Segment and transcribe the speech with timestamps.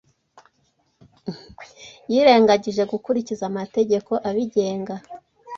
[2.11, 4.95] yirengagije gukurikiza amategeko abigenga